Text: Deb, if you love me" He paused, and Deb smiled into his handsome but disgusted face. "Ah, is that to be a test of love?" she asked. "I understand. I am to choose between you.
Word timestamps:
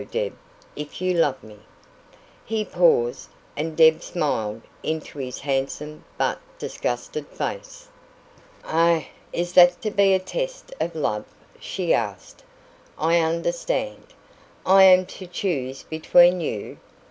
Deb, 0.09 0.35
if 0.75 0.99
you 0.99 1.13
love 1.13 1.43
me" 1.43 1.59
He 2.45 2.65
paused, 2.65 3.29
and 3.55 3.77
Deb 3.77 4.01
smiled 4.01 4.61
into 4.81 5.19
his 5.19 5.41
handsome 5.41 6.03
but 6.17 6.39
disgusted 6.57 7.27
face. 7.27 7.87
"Ah, 8.63 9.05
is 9.31 9.53
that 9.53 9.79
to 9.83 9.91
be 9.91 10.15
a 10.15 10.19
test 10.19 10.73
of 10.79 10.95
love?" 10.95 11.25
she 11.59 11.93
asked. 11.93 12.43
"I 12.97 13.19
understand. 13.19 14.07
I 14.65 14.85
am 14.85 15.05
to 15.05 15.27
choose 15.27 15.83
between 15.83 16.41
you. 16.41 16.79